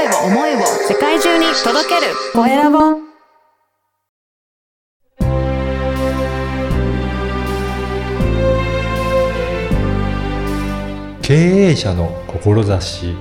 [0.00, 2.78] 声を思いを世界中に届けるコエラボ
[11.20, 13.14] 経営者の志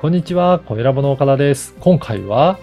[0.00, 1.74] こんにちは、コエラボの岡田です。
[1.80, 2.56] 今回は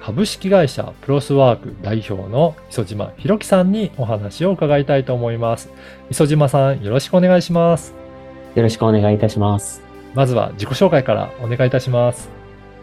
[0.00, 5.68] 株式会社プロスワーク代表の磯島博樹さんにお話を伺いたいと思います。
[6.08, 8.07] 磯島さん、よろしくお願いします。
[8.54, 9.82] よろしくお願いいたします。
[10.14, 12.28] まずは自己紹介からお願いいたします。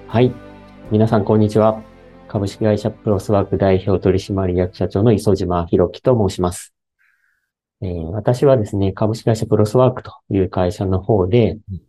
[0.07, 0.31] はい。
[0.91, 1.81] 皆さん、こんにちは。
[2.27, 6.73] 株式会社プロスワーク代表取締役社長の磯島博樹と申します。
[7.81, 11.81] えー私はですね、株式会社プロスワークという会社の方でうん、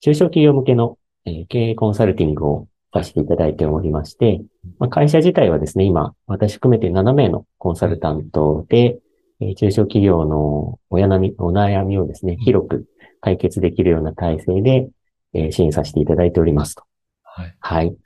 [0.00, 4.42] 中小企業向けの、えー経営コンサルティングをさせていただいておりまして、
[4.78, 8.98] まあ、会社自体はですね、今、私含めて7名のコンサルタントで、
[9.40, 12.86] えー中小企業のお悩み、お悩みをですね、広く
[13.20, 14.88] 解決できるような体制で、
[15.32, 16.82] えー支援させていただいておりますと。
[17.22, 17.56] はい。
[17.60, 17.96] はい。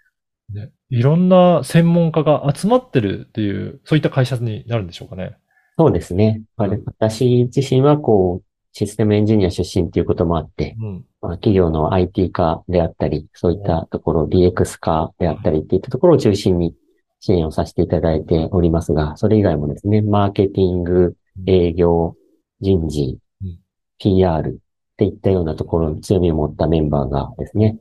[0.53, 5.37] ね、いろんな専門家が集まってるっていう、そういった会社になるんでしょうかね。
[5.79, 6.43] そうですね。
[6.57, 11.05] まあうん私自身は、こう、システムエンジニア出身っていうこともあって、うん。
[11.21, 16.75] まあ、企業の IT 化であったり、そういったところ、DX 化であったりっていったところを中心に
[17.21, 22.17] 支援をさせていただいておりますが、それ以外もですね、マーケティング、営業、
[22.61, 23.59] 人事うん、
[23.99, 24.61] PR
[24.95, 27.79] っていったようなところに強みを持ったメンバーがですね、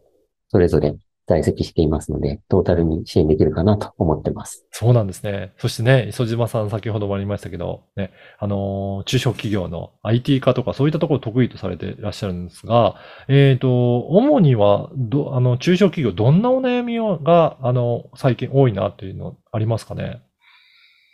[0.50, 4.66] それぞれ在籍していますので、トータルに支援できるかなと思ってます。
[4.72, 5.54] そうなんですね。
[5.58, 12.96] そしてね、磯島さん先ほどもありましたけど、ね、あのー中小企業の IT 化とかそういったところを得意とされていらっしゃるんですが、
[13.30, 20.22] えっ、と、主には、ど、あの、中小企業、どんなお悩みをが、あの、最近多いなっていうのありますかね？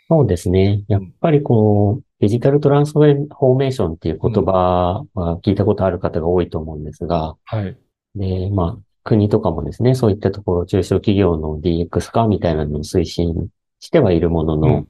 [0.08, 0.82] そうですね。
[0.88, 7.76] やっぱりこう、デジタルトランスフォーメーションっていう言葉は聞いたことある方が多いと思うんですが、はい。
[8.14, 13.48] で、まあ、国とかもですね、そういったところ、中小企業の DX 化みたいなのを推進
[13.80, 14.88] してはいるものの、うん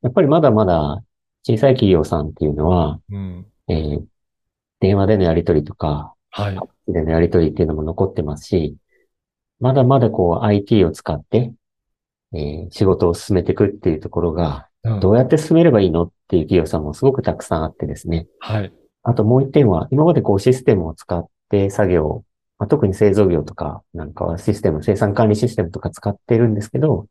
[0.00, 1.04] やっぱりまだまだ
[1.44, 3.46] 小さい企業さんっていうのは、うん。
[3.68, 4.04] えー
[4.80, 6.58] 電話でのやり取りとか、はい。
[6.92, 8.76] でのやり取りっていうのも残ってますし、
[9.60, 11.52] まだまだこう IT を使って、
[12.32, 18.26] えー仕事を進めていくっていうところが、うんどうやって進めればいいのっていう企業さんもすごくたくさんあってですね。
[18.40, 18.72] はい。
[19.02, 22.24] あともう一点は、今までこうシステムを使って作業、
[22.58, 27.06] まあ、特に製造業とかなんかはシステム、生産管理システムとか使ってるんですけど、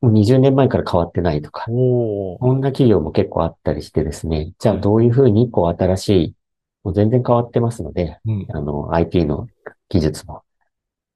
[0.00, 1.64] もう20年前から変わってないとか。
[1.66, 6.34] こんな企業も結構あったりしてですね、じゃあはいどういうふうにこう新しい、
[6.84, 8.46] もう全然変わってますので、うん。
[8.50, 9.48] あの IT の
[9.88, 10.42] 技術も。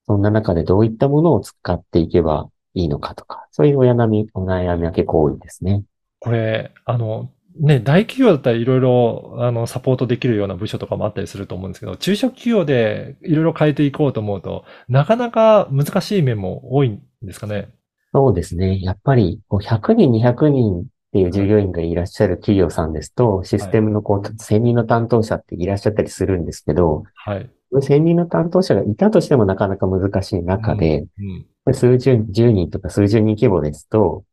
[0.07, 5.85] そんな中でどういったものを使っていけばいいのかとか、そういうお悩み、お悩みは結構多いですね。
[6.23, 17.71] これ、あの、ね、大企業だったらいろいろ、あの、サポートできるような部署とかもあったりすると思うんですけど、中小企業でいろいろ変えていこうと思うと、なかなか難しい面も多いんですかね？
[18.15, 18.81] そうですね。
[18.81, 27.51] やっぱり、こう100人、200人っていう従業員がいらっしゃる企業さんですと、システムのこう、1000人の担当者っていらっしゃったりするんですけど、はい。
[27.75, 31.07] 1000人の担当者がいたとしてもなかなか難しい中で、
[31.67, 31.75] うん。
[31.75, 34.25] 数十、10人とか数十人規模ですと、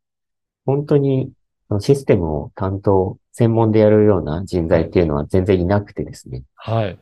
[0.66, 1.31] 本当に
[1.80, 7.00] システムを担当、専門でやるような人材っていうのは全然いなくてですね、はい。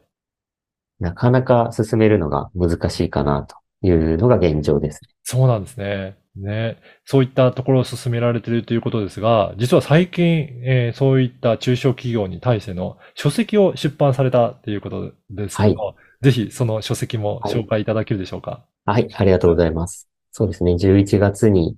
[0.99, 5.01] なかなか進めるのが難しいかなというのが現状です。
[5.23, 6.17] そうなんですね。
[6.35, 6.77] ね。
[7.05, 18.65] そういったところを進められているということですが、実は最近、えーそういった中小企業に対しての書籍を出版されたということですけど、ぜひその書籍も紹介いただけるでしょうか？
[18.85, 20.07] はい、ありがとうございます。
[20.31, 21.75] そうですね、11月に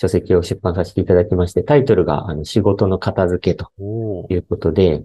[0.00, 3.70] 書籍を出版させていただきまして、タイトルがあの仕事の片付けと
[4.30, 5.04] いうことで、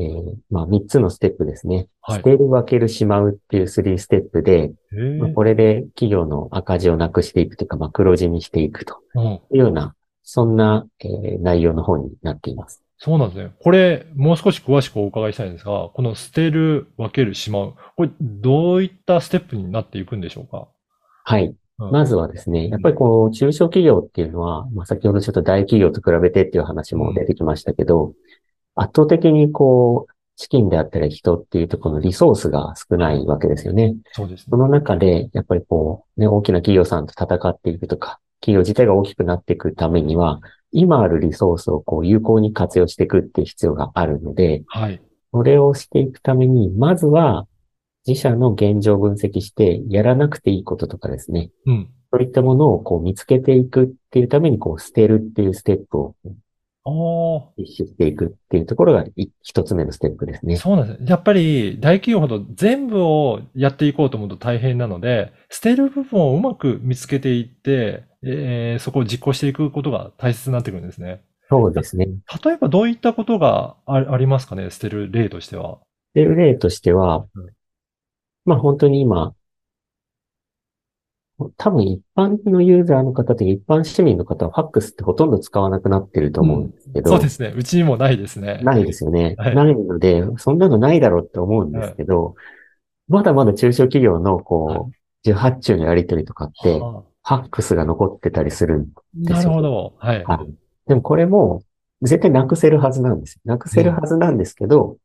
[0.00, 1.88] えーまあ、3つのステップですね。
[2.02, 4.72] はい捨てる、分ける、しまうっていう3ステップで、
[5.18, 12.82] まあこれで企業の赤字をなくしていくというか、まあ、黒字にしていくとうんいうような、そんな、えー内容の本になっています。
[13.00, 13.52] そうなんですね。
[13.60, 17.74] これ、もう少し詳しくお伺いしたいんですが、この捨てる、分ける、しまう。
[17.96, 20.66] これ、どういったステップになっていくんでしょうか？
[21.24, 21.54] はい。
[21.78, 28.14] うんまずはですね、やっぱりこう、中小企業っていうのは、まあ、先ほどちょっと大企業と比べてっていう話も出てきましたけど、
[28.74, 33.96] 圧倒的にこう、資金であったり人っていうところのリソースが少ないわけですよね。
[34.12, 34.56] そうですねそ。
[34.56, 40.40] の中で、やっぱりこう、ね、大きな企業さんと戦っていくとか、企業自体が大きくなっていくためには、
[40.70, 45.00] 今あるリソースをこう、有効に活用していくっていう必要があるので、はい。
[45.32, 47.46] それをしていくために、まずは、
[48.08, 51.50] 自社の現状を分析して、やらなくていいこととかですね。
[51.66, 51.90] うん。
[52.10, 56.14] そういったものをこう見つけていくっていうために、こう捨てるっていうステップを
[56.84, 60.56] お実施していくっていうところがい一つ目のステップですね。
[60.56, 61.06] そうなんですね。
[61.10, 71.22] やっぱり大企業ほど全部をやっていこうと思うと大変なので、捨てる部分をうまく見つけていって、えーそこを実行していくことが大切になってくるんですね。
[71.50, 72.08] そうですね。
[72.44, 74.70] 例えばどういったことがあありますかね？
[74.70, 75.78] 捨てる例としては。
[76.14, 77.46] で、例としてはうん、
[78.44, 79.34] まあ本当に今、
[81.56, 87.54] 多分一般のユーザーの方というか一般市民の方はファックスってほとんど使わなくなってると思うんですけど、そうですね。
[87.56, 88.60] うちにもないですね。
[88.64, 89.36] ないですよね。
[89.38, 92.34] はいないので、そんなのないだろうって思うんですけど、
[93.06, 94.92] まだまだ中小企業のこう、
[95.22, 98.88] 受発注のやり取りとかって、はファックスが残ってたりするん
[99.28, 99.94] あなるほど。
[99.98, 100.24] はい。
[100.24, 100.54] はい。
[100.86, 101.62] でもこれも
[102.02, 103.42] 絶対なくせるはずなんですよ。
[103.44, 104.96] なくせるはずなんですけど、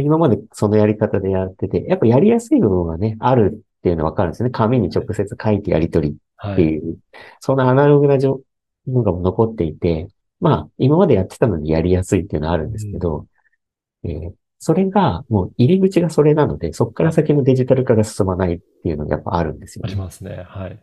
[0.00, 4.50] 今までそのやり方でやってて、やっぱやりやすい部分がね、あるっていうのはわかるんですよね。
[4.50, 6.52] 紙に直接書いてやり取りはい。
[6.54, 6.98] っていう、
[7.40, 8.40] そのアナログな状
[8.86, 10.08] のが残っていて、
[10.40, 13.26] まあ、今までやってたのにやりやすいっていうのはあるんですけど、
[14.04, 14.32] えー
[14.64, 19.92] それが、もう入り口がそれなので、そこから先のデジタル化が進まないっていうのがやっぱあるんですよあね。
[19.94, 20.42] りますね。
[20.48, 20.82] はい。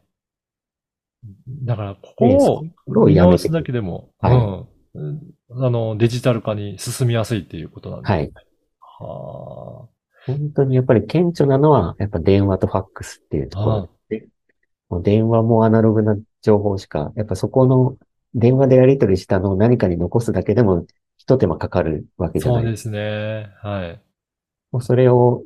[1.64, 5.22] だから、ここでをそれをやめて見直すだけでも、はいうん。
[5.50, 8.18] あの、デジタル化に進みやすいっていうことなんですね。
[8.18, 8.32] はい。
[9.02, 9.88] は
[10.26, 14.28] 本当にやっぱり顕著なのは、やっぱ電話とファックスっていうところで、
[14.90, 17.98] もう電話もアナログな情報しか、やっぱそこの
[18.36, 20.86] 電話でやり取りしたのを何かに残すだけでも
[21.18, 22.42] 一手間かかるわけあ。
[22.42, 22.62] じゃない。
[22.64, 23.50] そうですね。
[23.62, 24.02] はい。
[24.72, 25.44] もうそれを、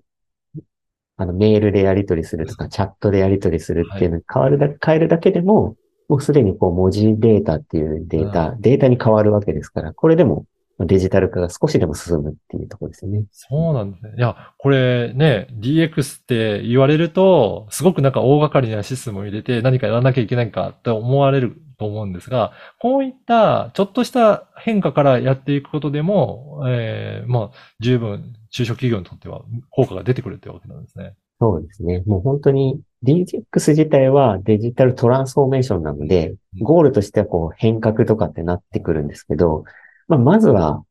[1.18, 5.78] あの、メールでやり取りするとか、チャットでやり取りするっていうのに変わるだけ、変えるだけでも、
[6.10, 10.46] もうすでにこう文字データっていうデータ、データに変わるわけですから、これでも
[10.80, 13.24] デジタル化が少しでも進むっていうところですよね。
[13.32, 14.14] そうなんですね。
[14.18, 31.14] いや、これね、DX って言われると、すごくなんか大掛かりなシステムを入れて何かやらなきゃいけないかって思われると思うんですが、こういったちょっとした変化からやっていくことでも、えーまあ、十分中小企業にとっては効果が出てくるってわけなんですね。
[31.40, 32.04] そうですね。
[32.06, 39.66] もう本当に DGX 自体はデジタルトランスフォーメーションなので、うんゴールとしてはこう変革とかってなってくるんですけど、
[40.08, 40.84] まあ、まずは、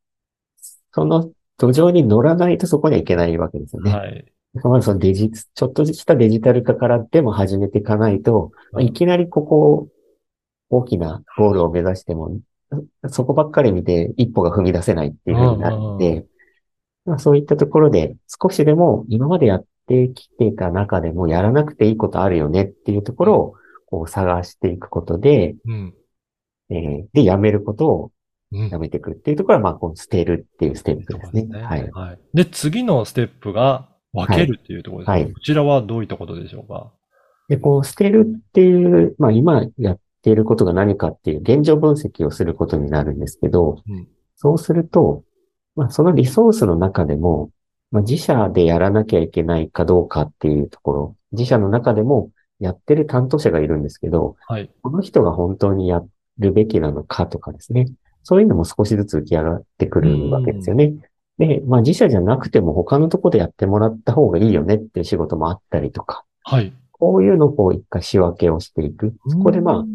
[0.91, 3.91] その土壌に乗らないとそこにはいけないわけですよね。
[3.91, 4.25] はい。
[4.63, 9.89] まずそのデジ、ちょっとしたデジタル化からでも始めていかないと、まあいきなりここ、
[10.69, 12.39] 大きなゴールを目指しても、
[13.09, 16.25] そこばっかり見て一歩が踏み出せないっていうふうになるのうんで、
[17.05, 23.53] まあそういったところで少しでも今までやってきてた中でもやらなくていいことあるよねっていうところを
[23.85, 25.93] こう探していくことで、うん。
[26.69, 28.11] えーで、やめることをうん
[28.69, 31.47] やめていくっていうところは、まあこう捨てるっていうステップですね。
[31.61, 31.91] はい。
[31.91, 32.19] はい。
[32.33, 35.23] で、次のステップが分けるっていうところですね。
[35.23, 36.91] はいこちらはどういったことでしょうか？
[37.49, 44.07] で、こう捨てるっていう、まあ今やっていることが何かっていう現状分析をすることになるんですけど、うん
[44.37, 45.23] そうすると、
[45.77, 47.51] まあそのリソースの中でも、
[47.91, 54.69] まあ自社でやらなきゃいけないかどうかっていうところ、自社の中でもやってる担当者がいるんですけど、はい。
[54.81, 56.03] この人が本当にや
[56.37, 57.87] るべきなのかとかですね。
[58.25, 60.93] そういうのも少しずつ浮き上がってくるわけですよね。
[61.37, 66.73] で、まあ自社じゃなくても他のとこでやってもらった方がいいよねっていう仕事もあったりとか、はい。
[66.91, 69.15] こういうのをこう一回仕分けをしていく。
[69.27, 69.85] そこでまあ、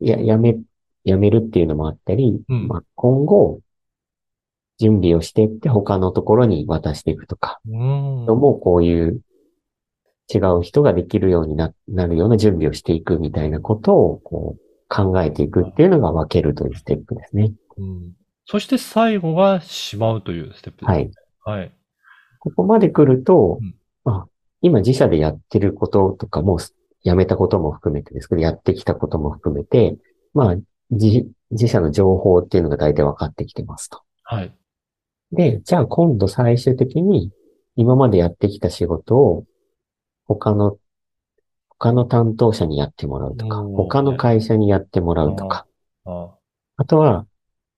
[0.00, 0.58] や、やめ、
[1.04, 3.60] やめるっていうのもあったり、うんまあ今後、
[4.78, 8.26] 準備をしていって他のところに渡していくとか、うん。
[8.26, 9.22] のもこういう
[10.32, 17.52] 違う人ができるようにな、なるような準備をしていくみたいなことをこう考えていくっていうのが分けるというステップですね。
[17.76, 18.12] うん
[18.44, 21.10] そして最後がしまうというステップですね。
[21.44, 21.58] はい。
[21.60, 21.72] はい。
[22.40, 23.74] ここまで来ると、うん
[24.04, 24.28] まあ、
[24.60, 26.58] 今自社でやってることとかも、
[27.02, 29.96] やめたことも含めてですけど、やってきたことも含めて、
[30.34, 30.56] まあ、
[30.90, 34.02] 自、自社の情報っていうのが大体分かってきてますと。
[34.22, 34.54] はい。
[35.32, 37.30] で、じゃあ今度最終的に
[37.76, 39.44] 今までやってきた仕事を
[40.26, 40.78] 他の、
[41.68, 45.66] 他の担当者にやってもらうとか、うん他の会社にやってもらうとか、
[46.04, 46.34] あ
[46.76, 47.26] あとは、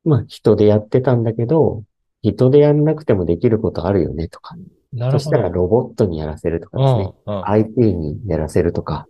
[0.05, 1.83] まあ人でやってたんだけど、
[2.23, 4.57] 人でやんなくてもできることあるよねとか、
[4.93, 5.19] なるほど。
[5.19, 7.49] そしたらロボットにやらせるとかですね、うんうん。
[7.49, 9.07] IT にやらせるとか、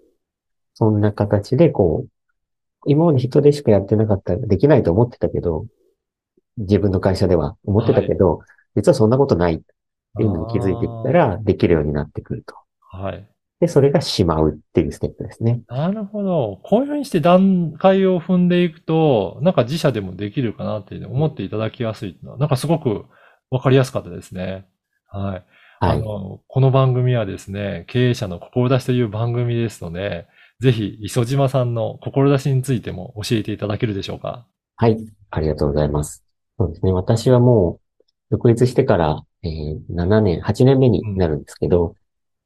[0.75, 2.09] そんな形でこう、
[2.87, 5.67] 今まで人でしかやってなかった、できないと思ってたけど、
[6.59, 8.41] 自分の会社では思ってたけど、
[8.77, 9.61] 実はそんなことないっ
[10.17, 12.55] ていうのに気づいていったら、できるようになってくると。
[12.81, 13.29] はい。
[13.61, 15.63] で、それがしまうっていうステップですね。
[15.67, 16.61] なるほど。
[16.65, 23.05] こういうふうにして段階を踏んでいくと、なんか自社でもできるかなって思っていただきやすいのは、なんかすごく
[23.51, 24.67] わかりやすかったですね。
[25.09, 25.45] はい。
[25.81, 25.99] はあい。
[26.01, 30.27] の、この番組はですね、経営者の志という番組ですので、
[30.61, 34.47] ぜひ、磯島さんの志についても教えていただけるでしょうか。
[34.77, 34.99] はい。
[35.31, 36.25] ありがとうございます。
[36.59, 36.93] そうですね。
[36.93, 41.95] 私はもう、独立してから、えー7年、8年目になるんですけど、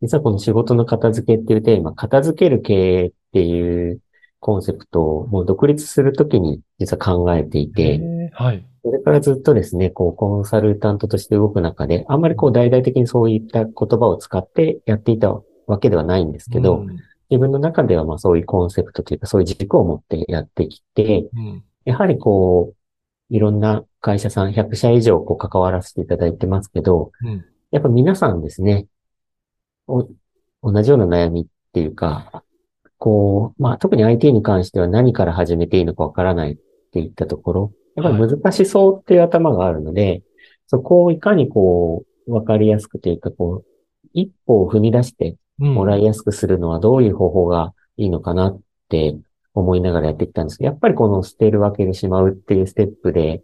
[0.02, 4.00] 実はこの仕事の片付けっていうテーマ、片付ける経営っていう
[4.40, 8.64] コンセプトをもう独立するときに実は考えていへて、ーはい。
[8.84, 15.34] それからずっとですね、こう、コンサルタントとして動く中で、あんまりこう、大々的にそういった言葉を使ってやっていた
[15.66, 16.96] わけではないんですけど、うん
[17.30, 21.64] 自分の中ではまあそういうコンセプトというか、そういう軸を持ってやってきて、うん。
[21.84, 27.44] やはりこう、いろんな会社さん、100社以上こう関わらせていただいてますけど、うん。
[27.70, 28.97] やっぱ皆さんですね、お
[30.62, 32.44] 同じような悩みっていうか、
[32.98, 36.56] こう、まあ特に IT に関しては何から始めていいのかわからないっ
[36.92, 40.22] ていったところ、やっぱり難しそうっていう頭があるので、
[40.66, 43.66] そこをいかにこう、わかりやすくというか、こう、
[44.12, 45.74] 一歩を踏み出してうん。
[45.74, 49.16] もらいやすくするのはどういう方法がいいのかなって
[49.54, 53.42] 思いながらやってきたんですけど、やっぱりこの捨てる、分ける、しまうっていうステップで、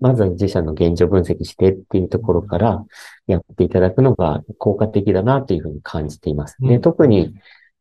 [0.00, 2.84] まずは自社の現状分析してっていうところから
[3.26, 6.56] やっていただくのが効果的だなというふうに感じています。
[6.60, 7.34] で、うん特に、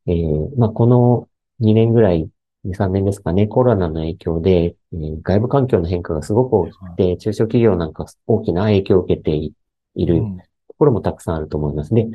[0.07, 2.29] えーまあ、この2年ぐらい、
[2.65, 9.53] 2、3年ですかね、コロナの影響で、えー外部環境の変化がすごく大きくて、中小企業なんか大きな影響を受けてい
[10.05, 10.43] るうんと
[10.77, 11.93] ころもたくさんあると思います。
[11.93, 12.05] で、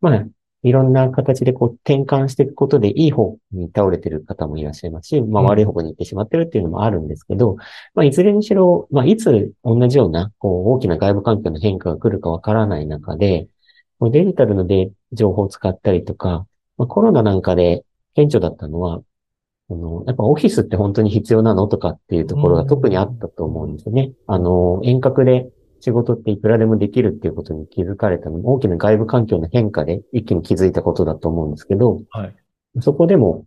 [0.00, 0.26] まあ、
[0.62, 7.56] いろんな形でこう転換していくことでいい方に倒れてる方もいらっしゃいますし、まあうん悪い方に行ってしまってるっていうのもあるんですけど、
[7.94, 13.48] まあいずれにしろ、まあいつ同じようなこう大きな外部環境の変化が来るかわからない中で、
[14.00, 16.46] デジタルので情報を使ったりとか、
[16.76, 17.84] まあコロナなんかで
[18.14, 19.00] 顕著だったのは、
[19.70, 24.12] あの、やっぱオフィスって本当に必要なのとかっていうところが特にあったと思うんですよね。
[24.26, 25.50] あの、遠隔で
[25.80, 32.34] 仕事っていくらでもできるっていうことに気づかれたのも大きな外部環境の変化で一気に気づいたことだと思うんですけど、はい。
[32.80, 33.46] そこでも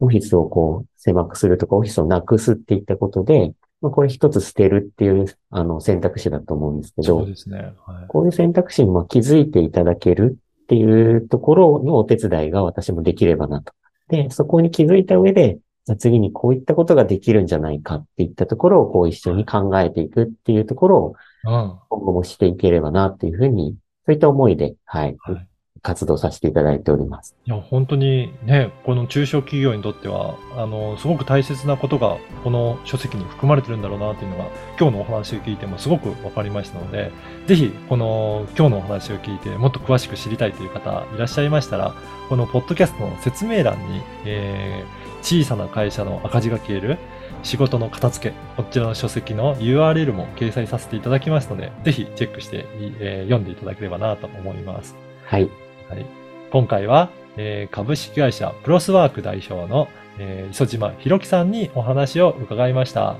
[0.00, 7.74] オフィスをこう狭くするとかオフィスをなくすっていったことで、まあ、これ一つ捨てるっていうあの選択肢だと思うんですけどそう、ですね。
[7.86, 8.06] はい。
[8.08, 13.72] こういう選択肢にも気づいていただけるっていうところのお手伝いが私もできればなと。
[14.08, 21.14] で、そこに気づいた上で、じゃあ次にこういったことができるんじゃないかっていったところをこう一緒に考えていくっていうところを
[21.44, 23.76] 今後もしていければなっていうふうに、
[24.06, 25.48] そういった思いで、はい、い。
[25.84, 27.36] 活動させていただいております。
[27.44, 34.46] いや、本当にね、この中小企業にとっては、あの、すごく大切なことが、この書籍に含まれてるんだろうなっていうのが、
[34.80, 37.12] 今日のお話を聞いてもすごく分かりましたので、
[37.46, 41.94] ぜひ、この今日のお話を聞いて、もっと詳しく知りたいという方いらっしゃいましたら、
[42.30, 46.98] このポッドキャストの説明欄に、えー小さな会社の赤字が消える
[47.42, 52.66] 仕事の片付け、こちらの書籍の URL も掲載させていただきますので、ぜひチェックして、
[53.00, 54.94] えー読んでいただければなと思います。
[55.24, 55.63] はい。
[55.88, 56.06] はい、
[56.50, 59.88] 今回は、えー株式会社プロスワーク代表の、
[60.18, 63.16] えー磯島博樹さんにお話を伺いました。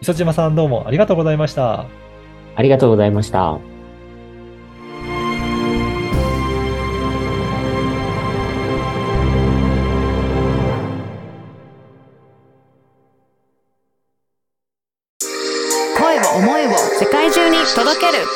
[0.00, 1.86] 磯島さんどうもありがとうございました。
[2.56, 3.58] ありがとうございました。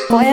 [0.08, 0.32] 声